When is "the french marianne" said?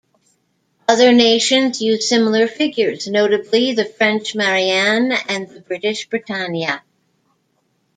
3.75-5.11